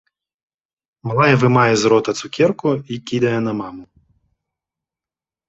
[1.09, 2.67] Малая вымае з рота цукерку
[2.97, 3.83] і кідае на маму.